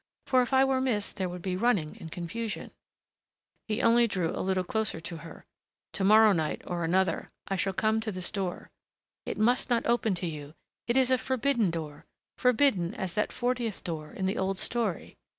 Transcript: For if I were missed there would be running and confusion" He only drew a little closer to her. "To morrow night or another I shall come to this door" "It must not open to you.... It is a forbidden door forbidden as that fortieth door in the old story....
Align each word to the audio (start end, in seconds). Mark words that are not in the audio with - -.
For 0.25 0.41
if 0.41 0.51
I 0.51 0.65
were 0.65 0.81
missed 0.81 1.17
there 1.17 1.29
would 1.29 1.43
be 1.43 1.55
running 1.55 1.95
and 1.99 2.11
confusion" 2.11 2.71
He 3.67 3.83
only 3.83 4.07
drew 4.07 4.31
a 4.31 4.41
little 4.41 4.63
closer 4.63 4.99
to 4.99 5.17
her. 5.17 5.45
"To 5.93 6.03
morrow 6.03 6.31
night 6.33 6.63
or 6.65 6.83
another 6.83 7.29
I 7.47 7.55
shall 7.55 7.73
come 7.73 8.01
to 8.01 8.11
this 8.11 8.31
door" 8.31 8.71
"It 9.27 9.37
must 9.37 9.69
not 9.69 9.85
open 9.85 10.15
to 10.15 10.25
you.... 10.25 10.55
It 10.87 10.97
is 10.97 11.11
a 11.11 11.19
forbidden 11.19 11.69
door 11.69 12.07
forbidden 12.35 12.95
as 12.95 13.13
that 13.13 13.31
fortieth 13.31 13.83
door 13.83 14.11
in 14.11 14.25
the 14.25 14.39
old 14.39 14.57
story.... 14.57 15.17